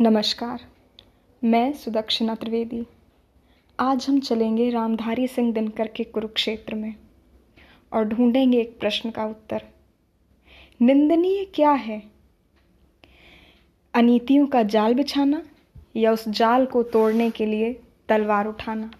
[0.00, 0.60] नमस्कार,
[1.44, 2.86] मैं सुदक्षिणा त्रिवेदी।
[3.80, 6.94] आज हम चलेंगे रामधारी सिंह दिनकर के कुरुक्षेत्र में
[7.92, 9.62] और ढूंढेंगे एक प्रश्न का उत्तर।
[10.82, 12.02] निंदनीय क्या है?
[13.94, 15.42] अनीतियों का जाल बिछाना
[15.96, 18.90] या उस जाल को तोड़ने के लिए तलवार उठाना?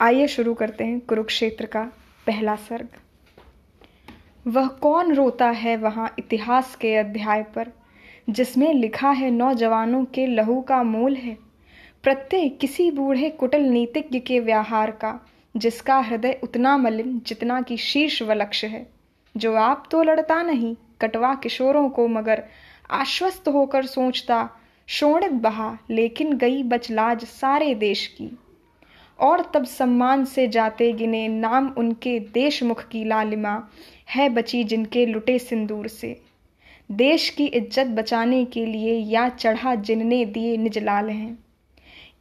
[0.00, 1.84] आइए शुरू करते हैं कुरुक्षेत्र का
[2.26, 2.88] पहला सर्ग।
[4.46, 7.72] वह कौन रोता है वहाँ इतिहास के अध्याय पर?
[8.30, 11.38] जिसमें लिखा है, नौजवानों के लहू का मोल है।
[12.02, 18.22] प्रत्येक किसी बूढ़े कुटल नीतिज्ञ के व्यवहार का, जिसका हृदय उतना मलिन जितना कि शीर्ष
[18.22, 18.86] व लक्ष्य है।
[19.36, 22.44] जो आप तो लड़ता नहीं, कटवा किशोरों को मगर
[22.90, 24.50] आश्वस्त होकर सोचता,
[24.86, 28.38] शोणित बहा, लेकिन गई बचलाज सारे देश की।
[29.20, 33.68] और तब सम्मान से जाते गिने नाम उनके देशमुख की लालिमा,
[34.10, 36.20] है बची जिनके लुटे सिंदूर से।
[36.90, 41.38] देश की इज़्ज़त बचाने के लिए या चढ़ा जिनने दिए निज लाल हैं।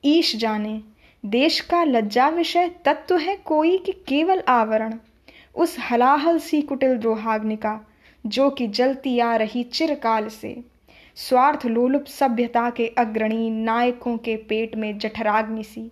[0.05, 0.81] ईश जाने,
[1.25, 4.97] देश का लज्जा विषय तत्व है कोई कि केवल आवरण।
[5.55, 7.79] उस हलाहल सी कुटिल द्रोहाग्निका,
[8.25, 10.55] जो कि जलती आ रही चिरकाल से।
[11.15, 15.91] स्वार्थ लोलुप सभ्यता के अग्रणी नायकों के पेट में जठराग्नि सी।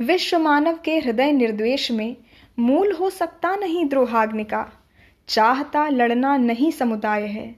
[0.00, 2.16] विश्व मानव के हृदय निर्द्वेश में
[2.58, 4.70] मूल हो सकता नहीं द्रोहाग्निका।
[5.32, 7.56] चाहता लड़ना नहीं समुदाय है।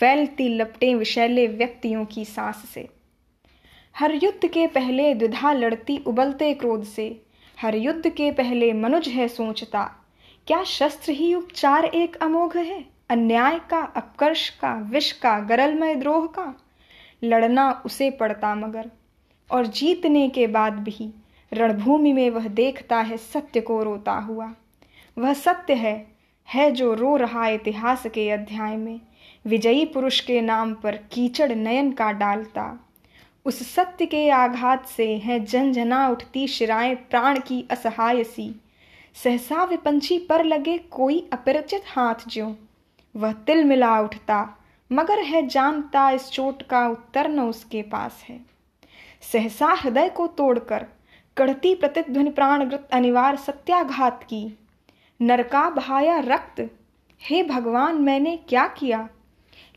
[0.00, 2.88] फैलती लपटें विशैले व्यक्तियों की सांस से।
[3.98, 7.22] हर युद्ध के पहले द्विधा लड़ती उबलते क्रोध से।
[7.60, 10.06] हर युद्ध के पहले मनुज है सोचता।
[10.46, 12.84] क्या शस्त्र ही उपचार एक अमोघ है?
[13.10, 16.60] अन्याय का, अपकर्ष का, विष का, गरलमय द्रोह का।
[17.24, 18.90] लड़ना उसे पड़ता मगर।
[19.50, 21.14] और जीतने के बाद भी
[21.52, 24.54] रणभूमि में वह देखता है सत्य को रोता हुआ।
[25.18, 26.15] वह सत्य है
[26.48, 29.00] है जो रो रहा इतिहास के अध्याय में।
[29.46, 32.86] विजयी पुरुष के नाम पर कीचड़ नयन का डालता।
[33.44, 38.60] उस सत्य के आघात से है जनजना उठती शिराएँ प्राण की असहाय सी।
[39.14, 42.56] सहसा विपंची पर लगे कोई अपरिचित हाथ ज्यो।
[43.16, 44.56] वह तिल मिला उठता,
[44.92, 48.40] मगर है जानता इस चोट का उत्तर न उसके पास है।
[49.32, 50.86] सहसा हृदय को तोड़कर,
[51.36, 54.58] कड़ती प्रतिध्वनि प्राणग्रत अनिवार्य सत्याघात की।
[55.22, 56.70] नरका बहाया रक्त।
[57.22, 59.08] हे भगवान, मैंने क्या किया?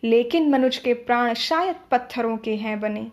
[0.04, 3.12] लेकिन मनुज के प्राण शायद पत्थरों के हैं बने।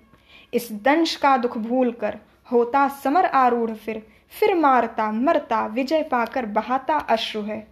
[0.54, 2.18] इस दंश का दुख भूल कर
[2.52, 4.06] होता समर आरूढ़ फिर।
[4.40, 7.68] फिर मारता, मरता, विजय पाकर बहाता अश्रु है।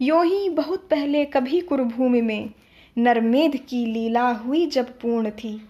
[0.00, 2.50] यो ही बहुत पहले कभी कुरुभूमि में
[2.98, 5.68] नरमेध की लीला हुई जब पूर्ण थी।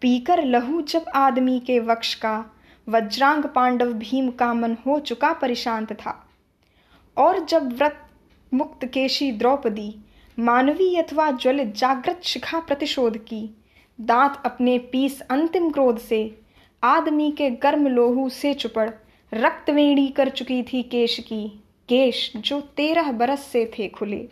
[0.00, 2.44] पीकर लहू जब आदमी के वक्ष का,
[2.88, 6.27] वज्रांग पांडव भीम का मन हो चुका परिशांत था।
[7.18, 8.06] और जब व्रत
[8.54, 9.94] मुक्त केशी द्रौपदी
[10.38, 13.50] मानवी अथवा ज्वलित जागृत शिखा प्रतिशोध की,
[14.00, 16.38] दांत अपने पीस अंतिम क्रोध से,
[16.82, 18.90] आदमी के गर्म लोहू से चुपड़
[19.32, 24.28] रक्त वेणी कर चुकी थी केश की, केश जो तेरह बरस से थे खुले।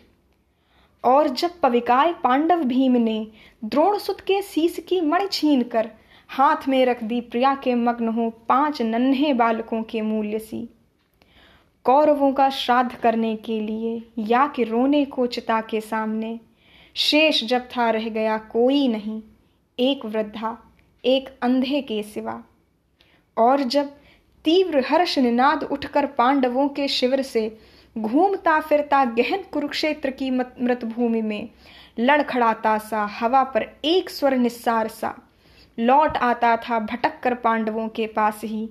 [1.03, 3.27] और जब पविकाय पांडव भीम ने
[3.65, 5.89] द्रोण सुत के शीस की मणि छीन कर
[6.29, 10.67] हाथ में रख दी प्रिया के मग्न हो पाँच नन्हे बालकों के मूल्य सी
[11.87, 16.39] कौरवों का श्राद्ध करने के लिए या कि रोने को चिता के सामने।
[16.95, 19.21] शेष जब था रह गया कोई नहीं,
[19.79, 20.57] एक वृद्धा,
[21.05, 22.43] एक अंधे के सिवा।
[23.37, 23.91] और जब
[24.45, 27.57] तीव्र हर्ष निनाद उठकर पांडवों के शिविर से
[27.97, 31.49] घूमता फिरता गहन कुरुक्षेत्र की मृतभूमि में
[31.99, 35.15] लड़खड़ाता सा, हवा पर एक स्वर निस्सार सा,
[35.79, 38.69] लौट आता था भटक कर पांडवों के पास ही।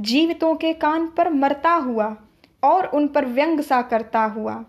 [0.00, 2.16] जीवितों के कान पर मरता हुआ
[2.62, 4.64] और उन पर व्यंग सा करता हुआ,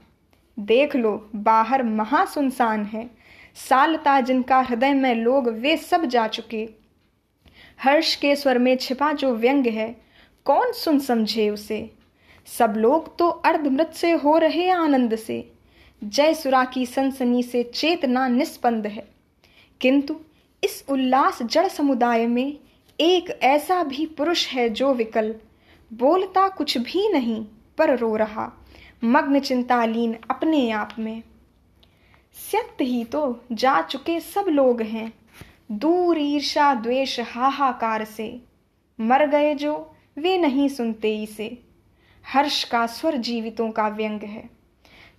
[0.59, 3.09] देख लो, बाहर महासुनसान है।
[3.55, 6.69] सालता जिनका हृदय में लोग, वे सब जा चुके।
[7.81, 10.01] हर्ष के स्वर में छिपा जो व्यंग है,
[10.45, 11.91] कौन सुन समझे उसे?
[12.45, 15.51] सब लोग तो अर्धमृत से हो रहे आनंद से।
[16.03, 19.07] जय सुरा की सनसनी से चेतना निस्पंद है।
[19.81, 20.19] किंतु
[20.63, 22.57] इस उल्लास जड़ समुदाय में
[22.99, 25.35] एक ऐसा भी पुरुष है जो विकल,
[25.93, 27.45] बोलता कुछ भी नहीं।
[27.79, 28.51] पर रो रहा।
[29.03, 31.23] मग्न चिंतालीन अपने आप में।
[32.33, 35.13] सत्य ही तो जा चुके सब लोग हैं।
[35.71, 38.41] दूर ईर्षा द्वेष हाहाकार से।
[39.01, 41.63] मर गए जो, वे नहीं सुनते इसे।
[42.27, 44.49] हर्ष का स्वर जीवितों का व्यंग है।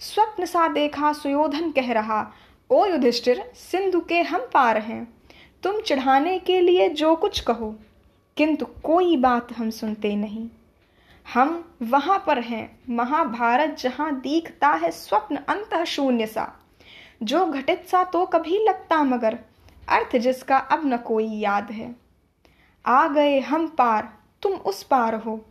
[0.00, 2.32] स्वप्न सा देखा सुयोधन कह रहा,
[2.70, 5.14] ओ युधिष्ठिर, सिंधु के हम पार हैं।
[5.62, 7.78] तुम चढ़ाने के लिए जो कुछ कहो,
[8.36, 10.48] किंतु कोई बात हम सुनते नहीं।
[11.26, 16.56] हम वहाँ पर हैं। महाभारत जहाँ दिखता है स्वप्न अंत शून्य सा।
[17.22, 19.38] जो घटित सा तो कभी लगता मगर,
[19.88, 21.96] अर्थ जिसका अब न कोई याद है।
[22.86, 25.44] आ गए हम पार, तुम उस पार हो।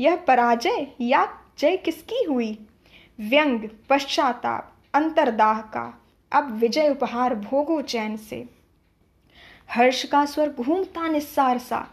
[0.00, 2.66] यह पराजय या जय किसकी हुई?
[3.20, 6.02] व्यंग, पश्चाताप, अंतरदाह का।
[6.32, 8.48] अब विजय उपहार भोगो चैन से।
[9.70, 11.86] हर्ष का स्वर घूमता निस्सार सा।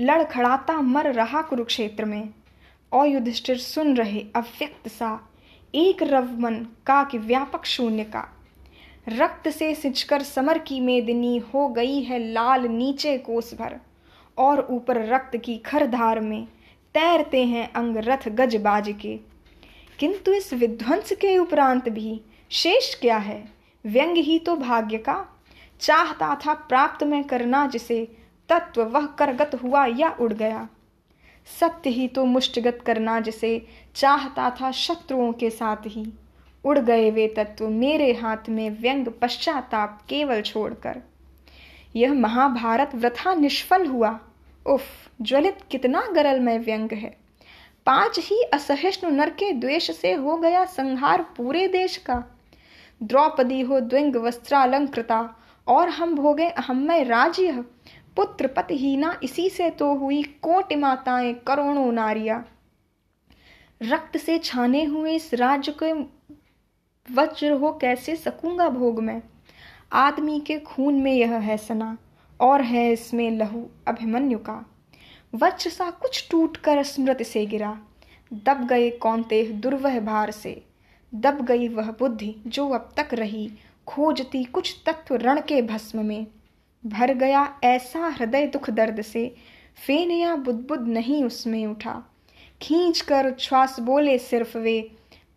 [0.00, 2.28] लड़खड़ाता मर रहा कुरुक्षेत्र में।
[2.94, 5.30] और युधिष्ठिर सुन रहे अव्यक्त सा,
[5.74, 6.54] एक रव मन
[6.86, 8.28] का कि व्यापक शून्य का।
[9.08, 13.80] रक्त से सिंचकर समर की मेदिनी हो गई है लाल नीचे कोस भर,
[14.38, 16.44] और ऊपर रक्त की खरधार में
[16.94, 19.20] तैरते हैं अंग रथ गजबाज के।
[19.98, 22.20] किंतु इस विध्वंस के उपरांत भी
[22.50, 23.48] शेष क्या है?
[23.86, 25.42] व्यंग ही तो भाग्य का।
[25.80, 28.16] चाहता था प्राप्त में करना जिसे,
[28.48, 30.68] तत्व वह करगत हुआ या उड़ गया।
[31.60, 36.12] सत्य ही तो मुष्टगत करना जिसे चाहता था शत्रुओं के साथ ही।
[36.64, 41.02] उड़ गए वे तत्व मेरे हाथ में व्यंग पश्चाताप केवल छोड़कर।
[41.96, 44.20] यह महाभारत व्रथा निष्फल हुआ।
[44.66, 44.82] उफ,
[45.22, 47.16] ज्वलित कितना गरलमय व्यंग है।
[47.86, 52.24] पाँच ही असहिष्णु नर के द्वेष से हो गया संहार पूरे देश का।
[53.02, 57.64] द्रौपदी हो द्विंग वस्त्रालंकृता, और हम भोगे अहमय राज्य।
[58.16, 62.44] पुत्र पतहीना इसी से तो हुई कोटि माताएँ करोड़ों नारिया।
[63.82, 65.92] रक्त से छाने हुए इस राज्य के
[67.14, 69.22] वज्र हो कैसे सकूँगा भोग में?
[69.92, 71.98] आदमी के खून में यह है सना,
[72.40, 74.64] और है इसमें लहू अभिमन्यु का।
[75.34, 77.78] वज्र सा कुछ टूट कर स्मृति से गिरा।
[78.32, 80.64] दब गए कौनते दुर्वह भार से।
[81.14, 83.50] दब गई वह बुद्धि जो अब तक रही,
[83.86, 86.26] खोजती कुछ तत्व रण के भस्म में।
[86.86, 89.34] भर गया ऐसा हृदय दुख दर्द से।
[89.86, 92.02] फेन या बुदबुद नहीं उसमें उठा।
[92.62, 94.80] खींच कर उच्छ्वास बोले सिर्फ़ वे,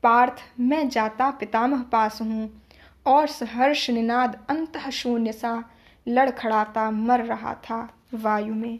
[0.04, 2.62] पार्थ, मैं जाता पितामह पास हूँ
[3.06, 5.64] और सहर्ष निनाद अंत शून्य सा
[6.08, 8.80] लड़खड़ाता मर रहा था वायु में।